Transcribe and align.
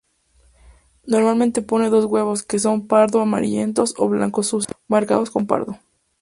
Normalmente 1.05 1.61
ponen 1.61 1.91
dos 1.91 2.05
huevos, 2.05 2.41
que 2.41 2.57
son 2.57 2.87
pardo 2.87 3.21
amarillentos 3.21 3.93
o 3.99 4.09
blanco 4.09 4.41
sucio, 4.41 4.73
marcados 4.87 5.29
con 5.29 5.45
pardo. 5.45 5.77